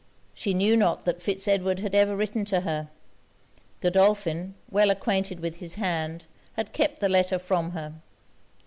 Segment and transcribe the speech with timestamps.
[0.33, 2.89] She knew not that Fitz Edward had ever written to her.
[3.81, 7.93] Godolphin, well acquainted with his hand, had kept the letter from her.